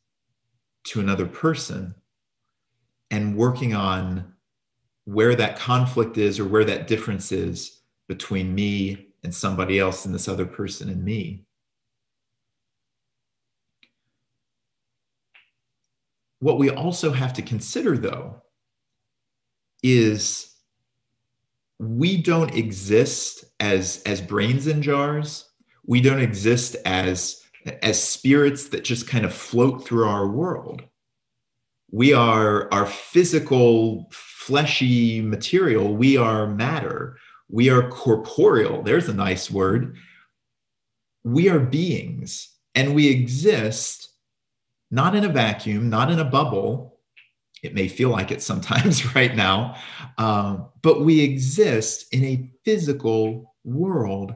[0.84, 1.96] to another person
[3.10, 4.34] and working on
[5.06, 7.81] where that conflict is or where that difference is
[8.12, 11.46] between me and somebody else and this other person and me.
[16.40, 18.42] What we also have to consider, though,
[19.82, 20.54] is
[21.80, 25.50] we don't exist as, as brains in jars.
[25.86, 27.42] We don't exist as,
[27.82, 30.84] as spirits that just kind of float through our world.
[31.92, 35.96] We are our physical, fleshy material.
[35.96, 37.18] We are matter.
[37.52, 38.82] We are corporeal.
[38.82, 39.98] There's a nice word.
[41.24, 44.10] We are beings and we exist
[44.90, 47.00] not in a vacuum, not in a bubble.
[47.62, 49.76] It may feel like it sometimes right now,
[50.18, 54.36] um, but we exist in a physical world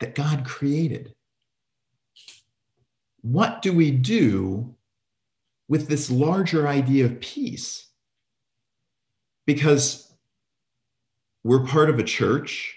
[0.00, 1.14] that God created.
[3.20, 4.74] What do we do
[5.68, 7.86] with this larger idea of peace?
[9.44, 10.07] Because
[11.48, 12.76] we're part of a church,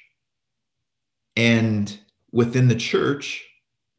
[1.36, 1.99] and
[2.32, 3.45] within the church,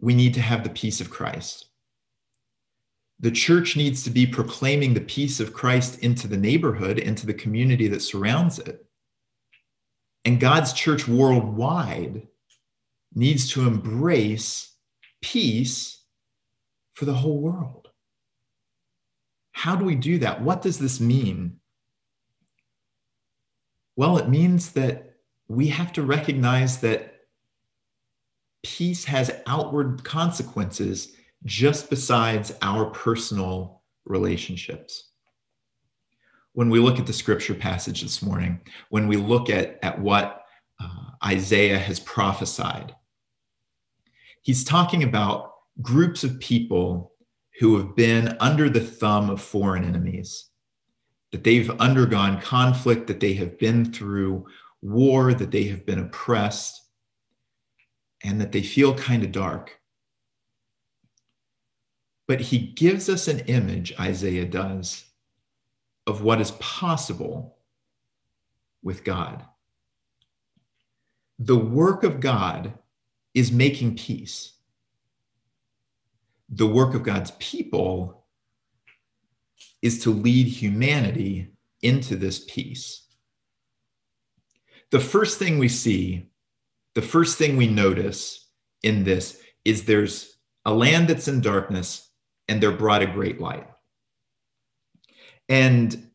[0.00, 1.66] we need to have the peace of Christ
[3.22, 7.32] the church needs to be proclaiming the peace of Christ into the neighborhood, into the
[7.32, 8.84] community that surrounds it.
[10.24, 12.26] And God's church worldwide
[13.14, 14.74] needs to embrace
[15.22, 16.02] peace
[16.94, 17.88] for the whole world.
[19.52, 20.42] How do we do that?
[20.42, 21.60] What does this mean?
[23.96, 25.16] Well, it means that
[25.48, 27.12] we have to recognize that
[28.62, 31.14] peace has outward consequences
[31.44, 35.10] just besides our personal relationships.
[36.54, 40.44] When we look at the scripture passage this morning, when we look at, at what
[40.80, 42.94] uh, Isaiah has prophesied,
[44.42, 47.12] he's talking about groups of people
[47.58, 50.50] who have been under the thumb of foreign enemies,
[51.32, 54.46] that they've undergone conflict, that they have been through
[54.80, 56.82] war, that they have been oppressed,
[58.22, 59.82] and that they feel kind of dark
[62.32, 65.04] but he gives us an image, Isaiah does,
[66.06, 67.58] of what is possible
[68.82, 69.44] with God.
[71.38, 72.72] The work of God
[73.34, 74.54] is making peace.
[76.48, 78.21] The work of God's people
[79.82, 81.48] is to lead humanity
[81.82, 83.06] into this peace.
[84.90, 86.30] The first thing we see,
[86.94, 88.48] the first thing we notice
[88.82, 92.08] in this is there's a land that's in darkness
[92.48, 93.66] and they're brought a great light.
[95.48, 96.10] And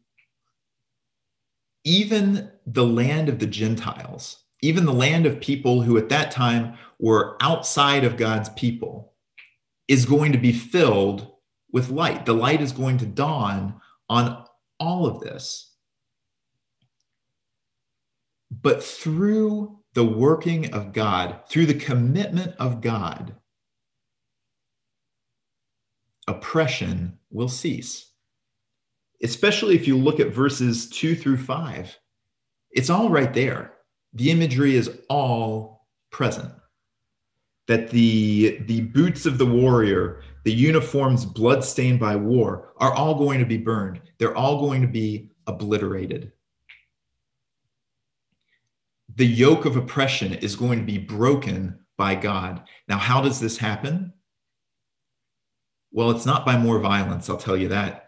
[1.83, 6.77] even the land of the Gentiles, even the land of people who at that time
[6.99, 9.13] were outside of God's people,
[9.87, 11.31] is going to be filled
[11.71, 12.25] with light.
[12.25, 14.45] The light is going to dawn on
[14.79, 15.75] all of this.
[18.49, 23.35] But through the working of God, through the commitment of God,
[26.27, 28.11] oppression will cease.
[29.23, 31.97] Especially if you look at verses two through five,
[32.71, 33.73] it's all right there.
[34.13, 36.53] The imagery is all present.
[37.67, 43.39] That the, the boots of the warrior, the uniforms bloodstained by war, are all going
[43.39, 44.01] to be burned.
[44.17, 46.31] They're all going to be obliterated.
[49.15, 52.63] The yoke of oppression is going to be broken by God.
[52.87, 54.13] Now, how does this happen?
[55.91, 58.06] Well, it's not by more violence, I'll tell you that.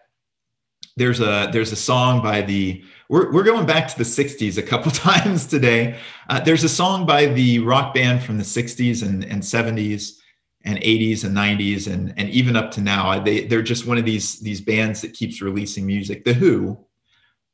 [1.00, 4.62] There's a there's a song by the we're, we're going back to the 60s a
[4.62, 5.97] couple times today.
[6.30, 10.20] Uh, there's a song by the rock band from the 60s and, and 70s
[10.66, 13.20] and 80s and 90s and, and even up to now.
[13.20, 16.24] They, they're just one of these, these bands that keeps releasing music.
[16.24, 16.78] The Who,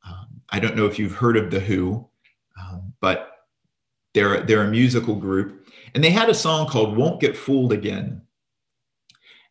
[0.06, 2.06] um, I don't know if you've heard of The Who,
[2.60, 3.30] um, but
[4.12, 5.68] they're, they're a musical group.
[5.94, 8.20] And they had a song called Won't Get Fooled Again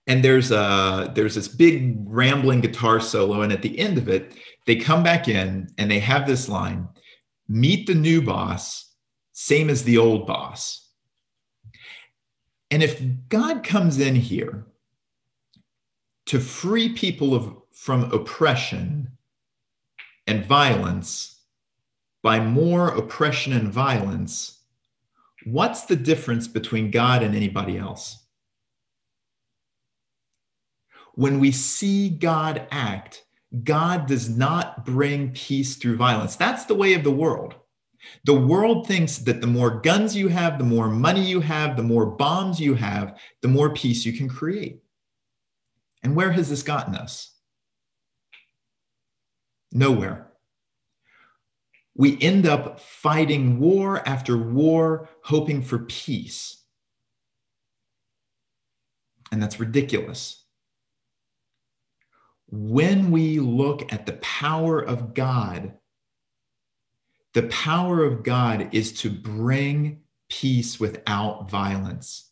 [0.07, 4.35] and there's a there's this big rambling guitar solo and at the end of it
[4.65, 6.87] they come back in and they have this line
[7.47, 8.85] meet the new boss
[9.37, 10.89] same as the old boss.
[12.71, 14.65] And if god comes in here
[16.27, 19.09] to free people of from oppression
[20.27, 21.41] and violence
[22.23, 24.63] by more oppression and violence
[25.45, 28.24] what's the difference between god and anybody else
[31.15, 33.23] when we see God act,
[33.63, 36.35] God does not bring peace through violence.
[36.35, 37.55] That's the way of the world.
[38.25, 41.83] The world thinks that the more guns you have, the more money you have, the
[41.83, 44.81] more bombs you have, the more peace you can create.
[46.03, 47.33] And where has this gotten us?
[49.71, 50.27] Nowhere.
[51.95, 56.61] We end up fighting war after war, hoping for peace.
[59.31, 60.44] And that's ridiculous
[62.55, 65.73] when we look at the power of God,
[67.33, 69.99] the power of God is to bring
[70.29, 72.31] peace without violence.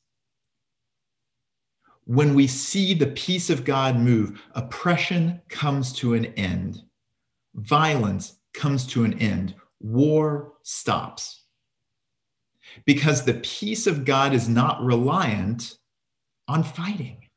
[2.06, 6.82] When we see the peace of God move, oppression comes to an end,
[7.56, 11.44] violence comes to an end, war stops.
[12.86, 15.78] Because the peace of God is not reliant
[16.48, 17.28] on fighting.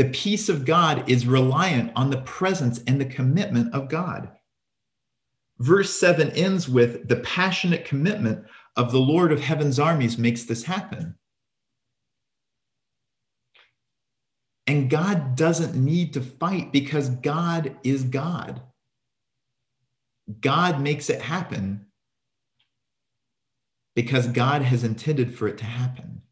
[0.00, 4.30] The peace of God is reliant on the presence and the commitment of God.
[5.58, 8.46] Verse 7 ends with the passionate commitment
[8.78, 11.16] of the Lord of heaven's armies makes this happen.
[14.66, 18.62] And God doesn't need to fight because God is God.
[20.40, 21.84] God makes it happen
[23.94, 26.22] because God has intended for it to happen.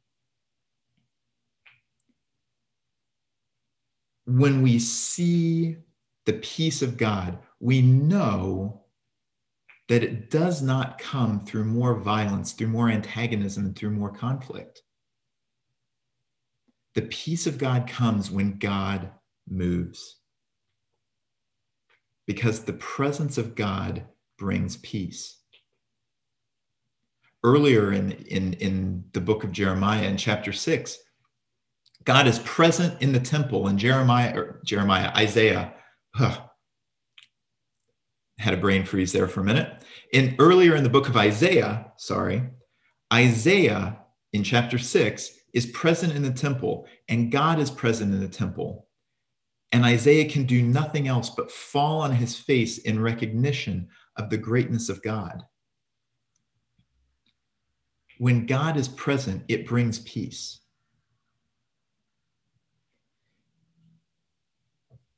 [4.29, 5.79] When we see
[6.27, 8.83] the peace of God, we know
[9.89, 14.83] that it does not come through more violence, through more antagonism, through more conflict.
[16.95, 19.11] The peace of God comes when God
[19.49, 20.17] moves.
[22.27, 24.05] Because the presence of God
[24.37, 25.39] brings peace.
[27.43, 30.99] Earlier in, in, in the book of Jeremiah, in chapter 6,
[32.09, 33.67] God is present in the temple.
[33.67, 35.75] And Jeremiah, Jeremiah, Isaiah,
[36.15, 36.41] huh,
[38.39, 39.85] had a brain freeze there for a minute.
[40.15, 42.45] In earlier in the book of Isaiah, sorry,
[43.13, 43.99] Isaiah
[44.33, 48.89] in chapter six is present in the temple, and God is present in the temple.
[49.73, 53.87] And Isaiah can do nothing else but fall on his face in recognition
[54.17, 55.43] of the greatness of God.
[58.17, 60.61] When God is present, it brings peace.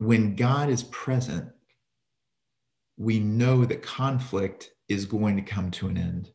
[0.00, 1.50] When God is present,
[2.96, 6.32] we know that conflict is going to come to an end.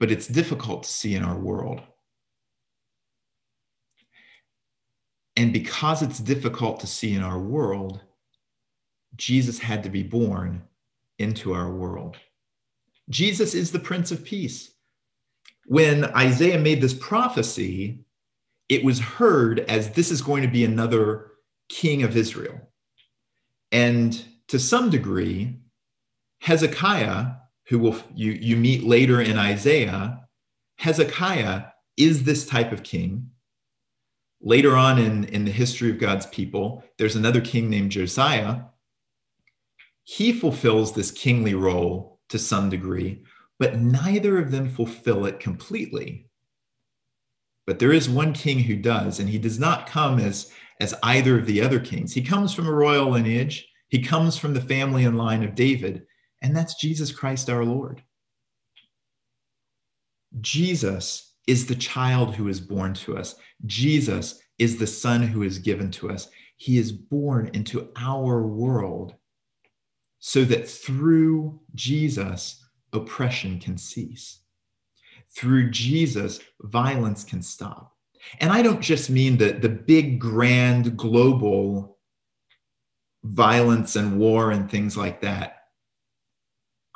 [0.00, 1.82] But it's difficult to see in our world.
[5.36, 8.00] And because it's difficult to see in our world,
[9.16, 10.62] Jesus had to be born
[11.18, 12.16] into our world.
[13.10, 14.70] Jesus is the Prince of Peace.
[15.66, 18.06] When Isaiah made this prophecy,
[18.68, 21.32] it was heard as this is going to be another
[21.68, 22.60] king of Israel.
[23.72, 25.58] And to some degree,
[26.40, 27.32] Hezekiah,
[27.68, 30.20] who will you, you meet later in Isaiah,
[30.76, 31.64] Hezekiah
[31.96, 33.30] is this type of king.
[34.40, 38.60] Later on in, in the history of God's people, there's another king named Josiah.
[40.04, 43.24] He fulfills this kingly role to some degree,
[43.58, 46.27] but neither of them fulfill it completely.
[47.68, 50.50] But there is one king who does, and he does not come as,
[50.80, 52.14] as either of the other kings.
[52.14, 56.06] He comes from a royal lineage, he comes from the family and line of David,
[56.40, 58.02] and that's Jesus Christ our Lord.
[60.40, 63.34] Jesus is the child who is born to us.
[63.66, 66.30] Jesus is the son who is given to us.
[66.56, 69.14] He is born into our world
[70.20, 72.64] so that through Jesus,
[72.94, 74.40] oppression can cease.
[75.38, 77.94] Through Jesus, violence can stop.
[78.40, 81.96] And I don't just mean the, the big, grand, global
[83.22, 85.58] violence and war and things like that.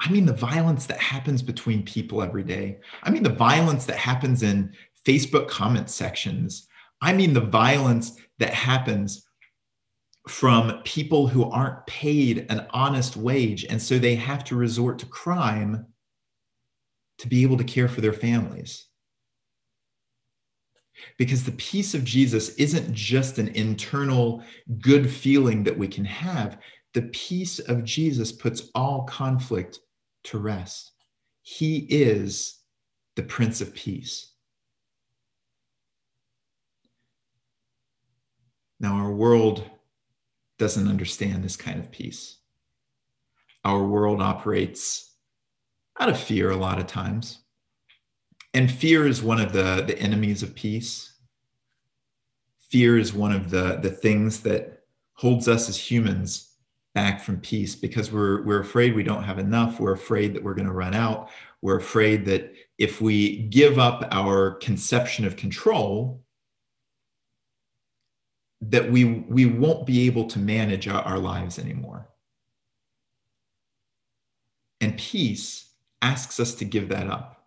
[0.00, 2.80] I mean the violence that happens between people every day.
[3.04, 4.72] I mean the violence that happens in
[5.06, 6.66] Facebook comment sections.
[7.00, 9.24] I mean the violence that happens
[10.26, 13.64] from people who aren't paid an honest wage.
[13.66, 15.86] And so they have to resort to crime
[17.22, 18.86] to be able to care for their families.
[21.18, 24.42] Because the peace of Jesus isn't just an internal
[24.80, 26.58] good feeling that we can have.
[26.94, 29.78] The peace of Jesus puts all conflict
[30.24, 30.90] to rest.
[31.42, 32.58] He is
[33.14, 34.32] the Prince of Peace.
[38.80, 39.64] Now, our world
[40.58, 42.38] doesn't understand this kind of peace.
[43.64, 45.11] Our world operates
[46.02, 47.38] out of fear a lot of times.
[48.54, 51.12] And fear is one of the, the enemies of peace.
[52.58, 54.82] Fear is one of the, the things that
[55.12, 56.56] holds us as humans
[56.92, 59.78] back from peace because we're, we're afraid we don't have enough.
[59.78, 61.30] We're afraid that we're going to run out.
[61.60, 66.24] We're afraid that if we give up our conception of control,
[68.60, 72.08] that we, we won't be able to manage our, our lives anymore.
[74.80, 75.68] And peace
[76.02, 77.46] asks us to give that up.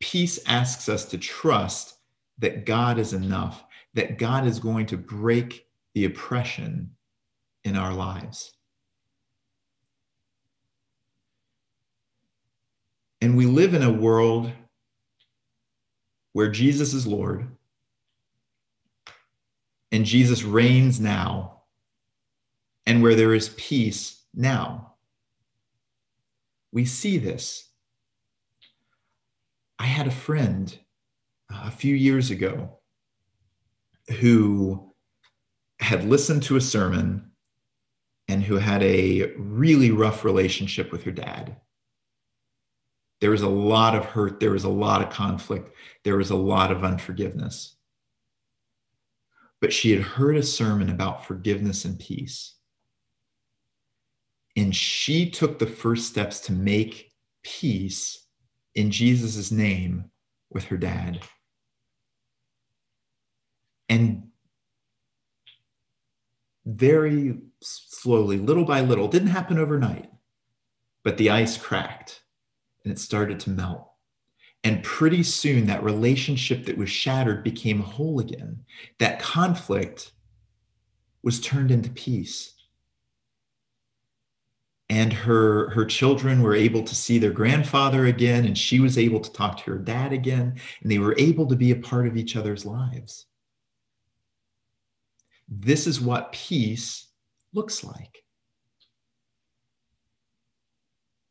[0.00, 1.96] Peace asks us to trust
[2.38, 3.64] that God is enough,
[3.94, 6.90] that God is going to break the oppression
[7.64, 8.52] in our lives.
[13.20, 14.50] And we live in a world
[16.32, 17.46] where Jesus is Lord
[19.92, 21.60] and Jesus reigns now,
[22.86, 24.91] and where there is peace now
[26.72, 27.68] we see this.
[29.78, 30.76] I had a friend
[31.52, 32.78] uh, a few years ago
[34.20, 34.92] who
[35.80, 37.30] had listened to a sermon
[38.28, 41.56] and who had a really rough relationship with her dad.
[43.20, 46.36] There was a lot of hurt, there was a lot of conflict, there was a
[46.36, 47.76] lot of unforgiveness.
[49.60, 52.54] But she had heard a sermon about forgiveness and peace.
[54.56, 58.26] And she took the first steps to make peace
[58.74, 60.10] in Jesus' name
[60.50, 61.20] with her dad.
[63.88, 64.28] And
[66.64, 70.10] very slowly, little by little, didn't happen overnight,
[71.02, 72.22] but the ice cracked
[72.84, 73.88] and it started to melt.
[74.64, 78.64] And pretty soon, that relationship that was shattered became whole again.
[78.98, 80.12] That conflict
[81.22, 82.54] was turned into peace
[84.92, 89.20] and her her children were able to see their grandfather again and she was able
[89.20, 92.14] to talk to her dad again and they were able to be a part of
[92.14, 93.24] each other's lives.
[95.48, 97.08] This is what peace
[97.54, 98.22] looks like.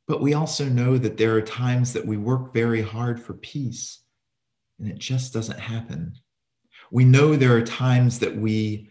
[0.07, 3.99] But we also know that there are times that we work very hard for peace
[4.80, 6.16] and it just doesn't happen.
[6.89, 8.89] We know there are times that we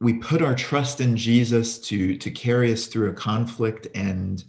[0.00, 4.44] we put our trust in Jesus to to carry us through a conflict and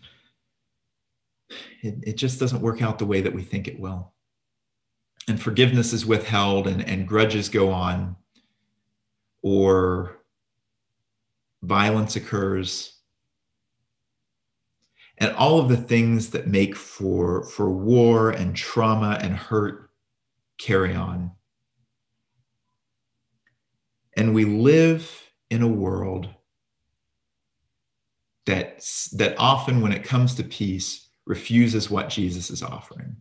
[1.81, 4.13] it, it just doesn't work out the way that we think it will.
[5.27, 8.15] And forgiveness is withheld and, and grudges go on,
[9.41, 10.23] or
[11.61, 12.95] violence occurs.
[15.17, 19.89] And all of the things that make for, for war and trauma and hurt
[20.57, 21.31] carry on.
[24.15, 26.29] And we live in a world
[28.45, 33.17] that, that often, when it comes to peace, refuses what Jesus is offering.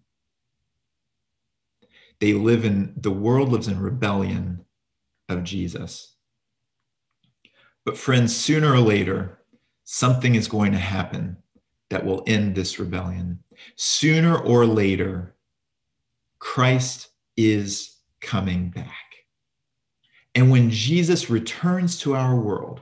[2.21, 4.65] They live in, the world lives in rebellion
[5.29, 6.15] of Jesus.
[7.85, 9.39] But, friends, sooner or later,
[9.85, 11.37] something is going to happen
[11.91, 13.43] that will end this rebellion.
[13.77, 15.35] Sooner or later,
[16.39, 19.08] Christ is coming back.
[20.35, 22.81] And when Jesus returns to our world,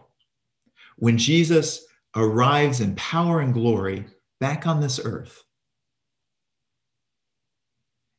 [0.97, 4.07] when Jesus arrives in power and glory
[4.41, 5.43] back on this earth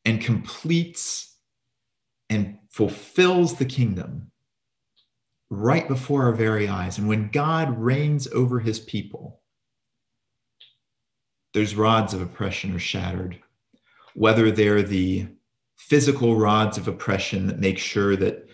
[0.05, 1.35] and completes
[2.29, 4.31] and fulfills the kingdom
[5.49, 9.41] right before our very eyes, and when God reigns over his people,
[11.53, 13.39] those rods of oppression are shattered,
[14.13, 15.27] whether they're the
[15.77, 18.46] physical rods of oppression that make sure that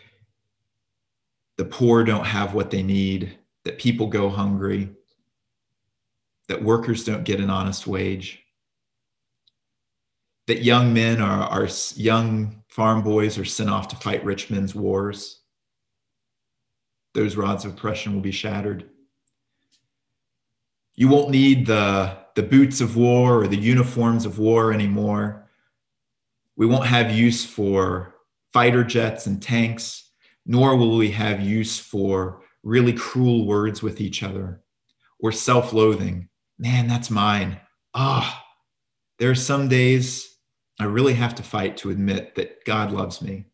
[1.58, 4.90] the poor don't have what they need, that people go hungry,
[6.48, 8.44] that workers don't get an honest wage,
[10.48, 14.76] that young men are, are young farm boys are sent off to fight rich men's
[14.76, 15.42] wars.
[17.14, 18.90] Those rods of oppression will be shattered.
[20.96, 25.50] You won't need the, the boots of war or the uniforms of war anymore.
[26.56, 28.16] We won't have use for
[28.52, 30.03] fighter jets and tanks,
[30.46, 34.62] nor will we have use for really cruel words with each other
[35.20, 36.30] or self loathing.
[36.58, 37.60] Man, that's mine.
[37.94, 38.44] Ah, oh,
[39.20, 40.38] there are some days
[40.80, 43.46] I really have to fight to admit that God loves me.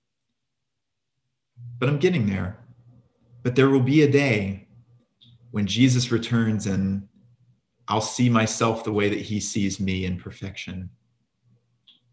[1.80, 2.58] But I'm getting there.
[3.44, 4.68] But there will be a day
[5.52, 7.08] when Jesus returns and
[7.88, 10.90] I'll see myself the way that he sees me in perfection.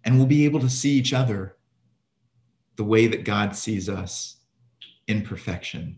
[0.05, 1.57] And we'll be able to see each other
[2.77, 4.37] the way that God sees us
[5.09, 5.97] in perfection.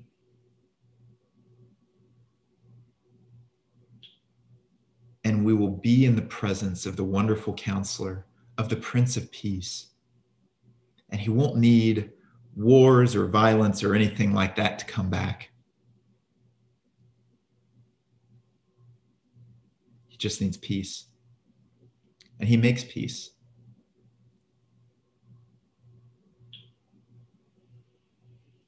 [5.25, 9.31] And we will be in the presence of the wonderful counselor, of the Prince of
[9.31, 9.89] Peace.
[11.11, 12.11] And he won't need
[12.57, 15.51] wars or violence or anything like that to come back.
[20.09, 21.07] He just needs peace.
[22.41, 23.31] And he makes peace.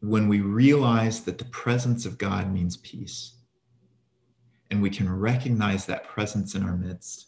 [0.01, 3.35] When we realize that the presence of God means peace,
[4.71, 7.27] and we can recognize that presence in our midst,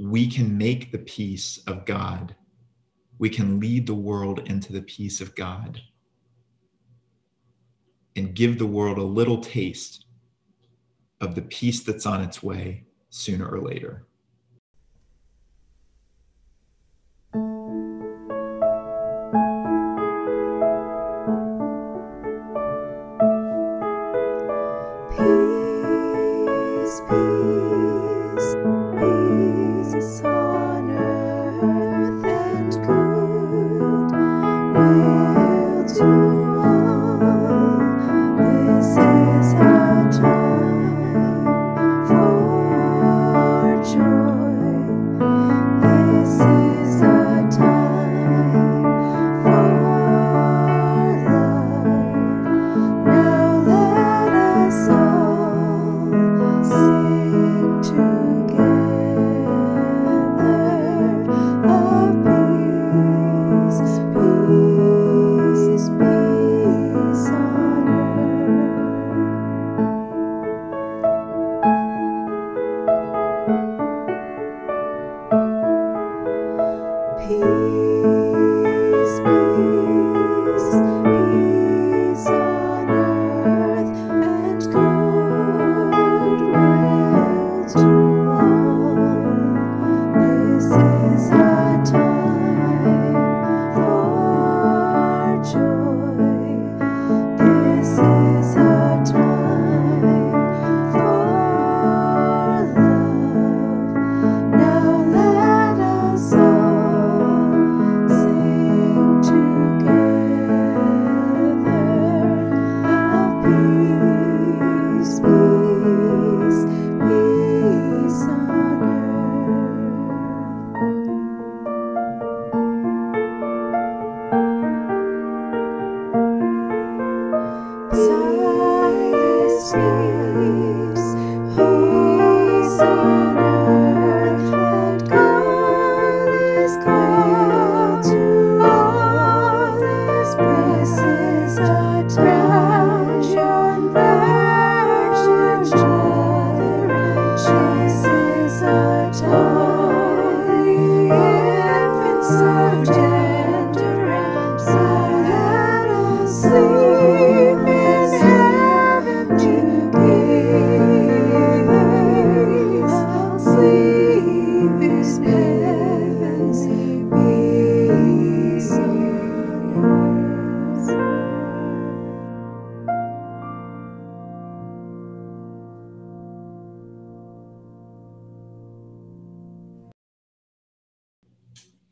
[0.00, 2.36] we can make the peace of God.
[3.18, 5.80] We can lead the world into the peace of God
[8.14, 10.04] and give the world a little taste
[11.20, 14.06] of the peace that's on its way sooner or later.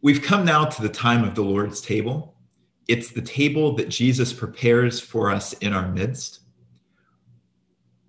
[0.04, 2.34] We've come now to the time of the Lord's table.
[2.88, 6.40] It's the table that Jesus prepares for us in our midst.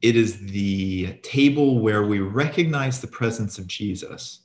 [0.01, 4.41] It is the table where we recognize the presence of Jesus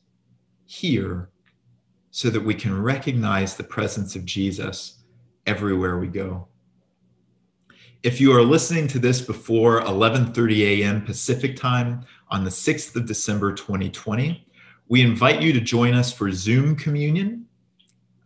[0.67, 1.31] here
[2.13, 5.03] so that we can recognize the presence of Jesus
[5.45, 6.47] everywhere we go.
[8.05, 11.05] If you are listening to this before 11:30 a.m.
[11.05, 14.47] Pacific time on the 6th of December 2020,
[14.91, 17.47] we invite you to join us for Zoom communion.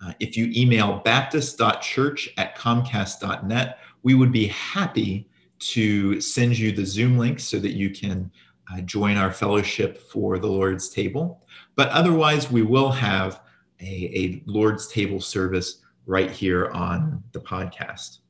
[0.02, 6.84] Uh, if you email baptist.church at comcast.net, we would be happy to send you the
[6.84, 8.30] Zoom link so that you can
[8.72, 11.42] uh, join our fellowship for the Lord's table.
[11.76, 13.42] But otherwise, we will have
[13.80, 18.20] a, a Lord's table service right here on the podcast.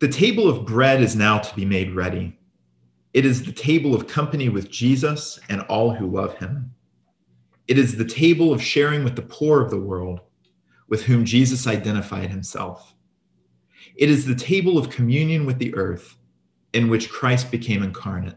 [0.00, 2.36] The table of bread is now to be made ready.
[3.14, 6.72] It is the table of company with Jesus and all who love him.
[7.68, 10.20] It is the table of sharing with the poor of the world,
[10.88, 12.94] with whom Jesus identified himself.
[13.96, 16.16] It is the table of communion with the earth,
[16.72, 18.36] in which Christ became incarnate.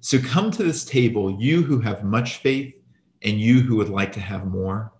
[0.00, 2.74] So come to this table, you who have much faith
[3.22, 4.92] and you who would like to have more,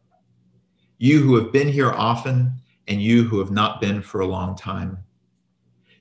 [0.98, 2.52] you who have been here often
[2.88, 4.96] and you who have not been for a long time,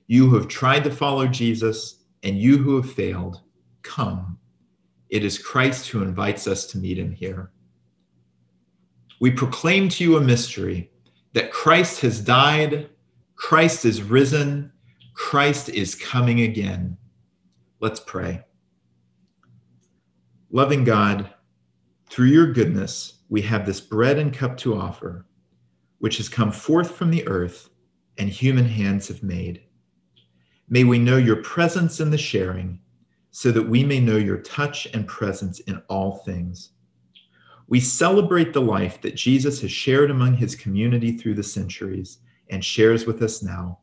[0.06, 3.40] you who have tried to follow Jesus and you who have failed,
[3.82, 4.38] come.
[5.10, 7.50] It is Christ who invites us to meet him here.
[9.20, 10.90] We proclaim to you a mystery
[11.32, 12.90] that Christ has died,
[13.34, 14.72] Christ is risen,
[15.14, 16.96] Christ is coming again.
[17.80, 18.44] Let's pray.
[20.50, 21.32] Loving God,
[22.10, 25.26] through your goodness, we have this bread and cup to offer,
[25.98, 27.70] which has come forth from the earth
[28.18, 29.62] and human hands have made.
[30.72, 32.80] May we know your presence in the sharing,
[33.30, 36.70] so that we may know your touch and presence in all things.
[37.68, 42.64] We celebrate the life that Jesus has shared among his community through the centuries and
[42.64, 43.80] shares with us now.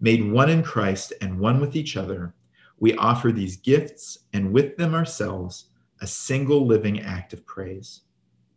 [0.00, 2.34] Made one in Christ and one with each other,
[2.80, 5.66] we offer these gifts and with them ourselves
[6.00, 8.00] a single living act of praise.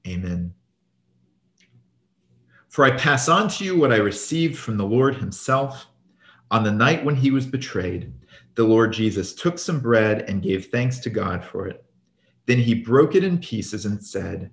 [0.08, 0.52] Amen.
[2.70, 5.86] For I pass on to you what I received from the Lord Himself.
[6.52, 8.14] On the night when He was betrayed,
[8.56, 11.84] the Lord Jesus took some bread and gave thanks to God for it.
[12.46, 14.52] Then He broke it in pieces and said,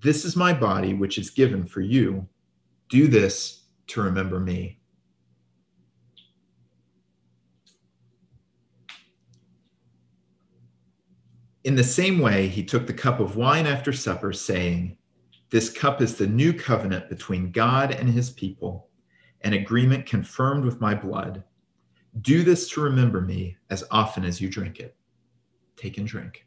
[0.00, 2.26] This is my body, which is given for you.
[2.88, 4.78] Do this to remember me.
[11.64, 14.98] In the same way, he took the cup of wine after supper, saying,
[15.50, 18.90] This cup is the new covenant between God and his people,
[19.44, 21.44] an agreement confirmed with my blood.
[22.22, 24.96] Do this to remember me as often as you drink it.
[25.76, 26.46] Take and drink.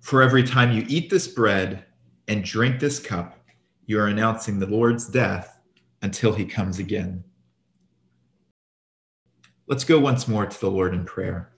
[0.00, 1.84] For every time you eat this bread
[2.28, 3.38] and drink this cup,
[3.86, 5.60] you are announcing the Lord's death
[6.02, 7.22] until he comes again.
[9.66, 11.52] Let's go once more to the Lord in prayer.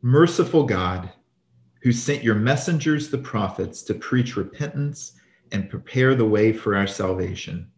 [0.00, 1.12] Merciful God,
[1.82, 5.12] who sent your messengers, the prophets, to preach repentance
[5.50, 7.68] and prepare the way for our salvation,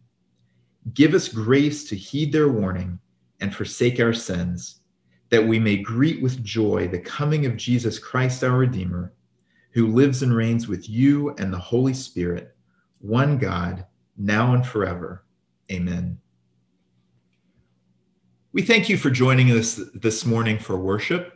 [0.93, 2.99] give us grace to heed their warning
[3.41, 4.81] and forsake our sins,
[5.29, 9.11] that we may greet with joy the coming of Jesus Christ, our Redeemer,
[9.71, 12.55] who lives and reigns with you and the Holy Spirit,
[12.99, 13.85] one God,
[14.17, 15.25] now and forever.
[15.71, 16.17] Amen.
[18.53, 21.34] We thank you for joining us this morning for worship.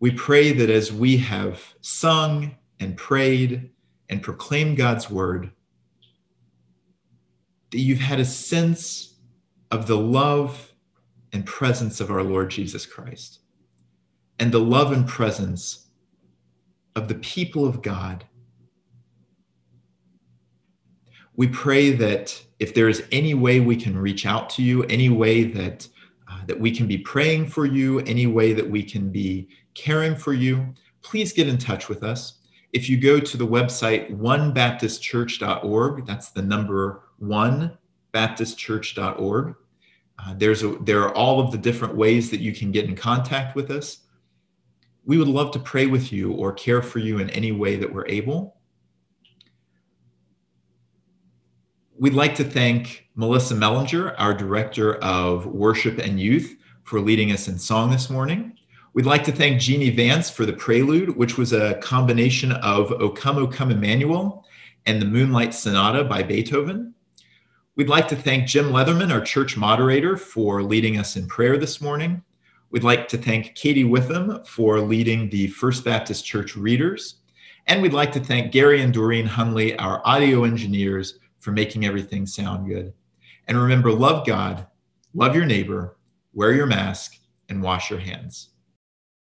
[0.00, 3.70] We pray that as we have sung and prayed
[4.08, 5.52] and proclaimed God's word,
[7.70, 9.18] that you've had a sense
[9.70, 10.72] of the love
[11.32, 13.40] and presence of our Lord Jesus Christ
[14.38, 15.90] and the love and presence
[16.96, 18.24] of the people of God.
[21.36, 25.10] We pray that if there is any way we can reach out to you, any
[25.10, 25.86] way that
[26.30, 30.14] uh, that we can be praying for you, any way that we can be caring
[30.16, 32.40] for you, please get in touch with us.
[32.72, 37.76] If you go to the website onebaptistchurch.org, that's the number one,
[38.14, 39.54] baptistchurch.org.
[40.18, 42.94] Uh, there's a, there are all of the different ways that you can get in
[42.94, 43.98] contact with us.
[45.04, 47.92] We would love to pray with you or care for you in any way that
[47.92, 48.56] we're able.
[51.98, 57.48] We'd like to thank Melissa Mellinger, our Director of Worship and Youth, for leading us
[57.48, 58.56] in song this morning.
[58.92, 63.08] We'd like to thank Jeannie Vance for the prelude, which was a combination of O
[63.08, 64.44] Come, O Come Emmanuel
[64.84, 66.92] and the Moonlight Sonata by Beethoven.
[67.76, 71.80] We'd like to thank Jim Leatherman, our church moderator, for leading us in prayer this
[71.80, 72.20] morning.
[72.70, 77.20] We'd like to thank Katie Witham for leading the First Baptist Church readers.
[77.68, 82.26] And we'd like to thank Gary and Doreen Hunley, our audio engineers, for making everything
[82.26, 82.92] sound good.
[83.46, 84.66] And remember, love God,
[85.14, 85.96] love your neighbor,
[86.34, 87.18] wear your mask,
[87.48, 88.49] and wash your hands.